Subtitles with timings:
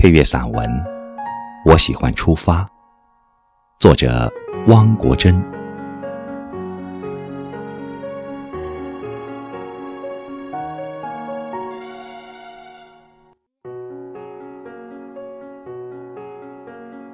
[0.00, 0.66] 配乐散文
[1.62, 2.62] 《我喜欢出发》，
[3.78, 4.32] 作者
[4.68, 5.38] 汪国真。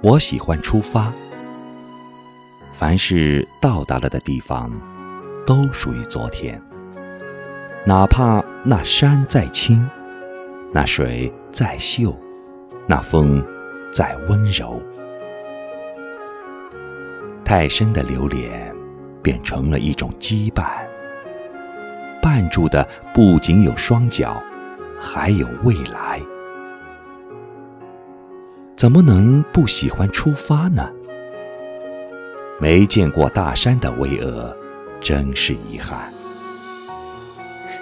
[0.00, 1.12] 我喜欢出发，
[2.72, 4.70] 凡是到达了的地方，
[5.44, 6.62] 都属于昨天。
[7.84, 9.84] 哪怕那山再青，
[10.72, 12.16] 那水再秀，
[12.88, 13.44] 那风
[13.90, 14.80] 再温柔，
[17.44, 18.72] 太深的留恋，
[19.22, 20.64] 变成了一种羁绊。
[22.22, 24.40] 绊住的不仅有双脚，
[25.00, 26.20] 还有未来。
[28.76, 30.88] 怎么能不喜欢出发呢？
[32.60, 34.54] 没见过大山的巍峨，
[35.00, 35.98] 真是遗憾；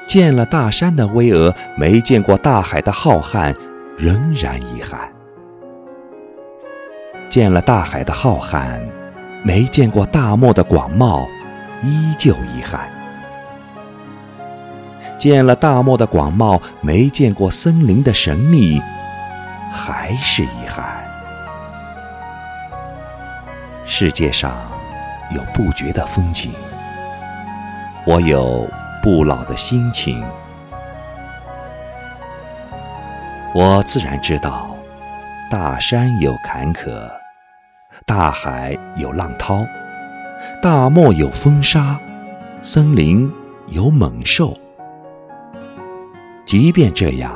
[0.06, 3.55] 见了大山的巍峨，没见过大海的浩瀚，
[3.97, 5.09] 仍然遗憾；
[7.28, 8.81] 见了大海的浩瀚，
[9.42, 11.27] 没见过大漠的广袤，
[11.83, 12.81] 依旧遗憾；
[15.17, 18.81] 见了大漠的广袤，没见过森林的神秘。
[19.77, 20.84] 还是遗憾。
[23.84, 24.56] 世界上
[25.33, 26.53] 有不绝的风景，
[28.06, 28.64] 我有
[29.03, 30.25] 不老的心情。
[33.55, 34.77] 我自然知道，
[35.48, 37.08] 大山有坎坷，
[38.05, 39.64] 大海有浪涛，
[40.61, 41.96] 大漠有风沙，
[42.61, 43.33] 森林
[43.69, 44.58] 有猛兽。
[46.44, 47.33] 即便这样。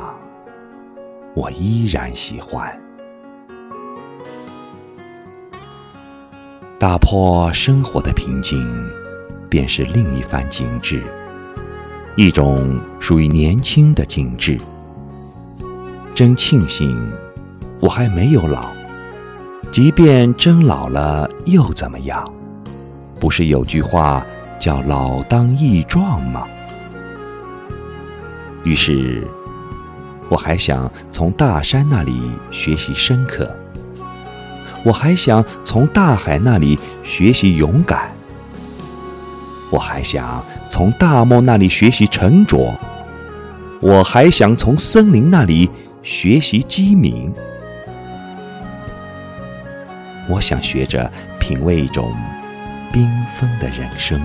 [1.35, 2.77] 我依然喜欢
[6.77, 8.59] 打破生活的平静，
[9.47, 11.01] 便是另一番景致，
[12.17, 14.57] 一种属于年轻的景致。
[16.19, 17.09] 真庆幸
[17.79, 18.71] 我还没有老，
[19.71, 22.29] 即便真老了又怎么样？
[23.21, 24.25] 不是有句话
[24.59, 26.45] 叫“老当益壮”吗？
[28.65, 29.25] 于是。
[30.27, 33.49] 我还想从大山那里学习深刻，
[34.83, 38.11] 我还想从大海那里学习勇敢，
[39.69, 42.77] 我还想从大漠那里学习沉着，
[43.79, 45.69] 我还想从森林那里
[46.01, 47.33] 学习机敏。
[50.27, 52.15] 我想学着品味一种
[52.91, 54.21] 缤纷的人生，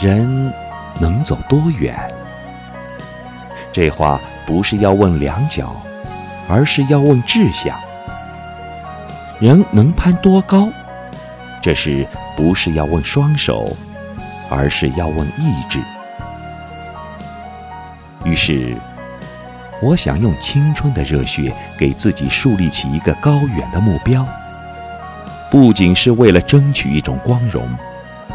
[0.00, 0.52] 人。
[0.98, 1.94] 能走多远？
[3.70, 5.76] 这话不是要问两脚，
[6.48, 7.78] 而是要问志向。
[9.38, 10.72] 人能攀多高？
[11.60, 13.76] 这时不是要问双手，
[14.48, 15.82] 而是要问意志。
[18.26, 18.76] 于是，
[19.80, 24.26] 我想用青春的热血，给自己树立起一个高远的目标，
[25.50, 27.68] 不仅是为了争取一种光荣，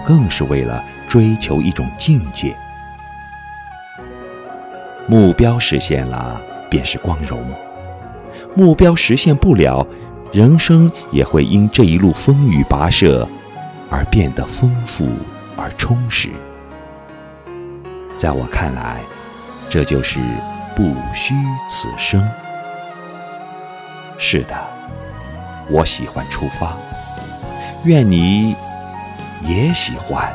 [0.03, 0.83] 更是为了。
[1.11, 2.55] 追求一种境界，
[5.07, 7.37] 目标实现了便是光荣；
[8.55, 9.85] 目标实现不了，
[10.31, 13.27] 人生也会因这一路风雨跋涉
[13.89, 15.09] 而变得丰富
[15.57, 16.29] 而充实。
[18.17, 19.01] 在我看来，
[19.71, 20.19] 这就是
[20.75, 21.33] 不虚
[21.65, 22.29] 此生。
[24.17, 24.53] 是的，
[25.69, 26.75] 我喜欢出发，
[27.85, 28.53] 愿你
[29.39, 30.29] 也喜欢。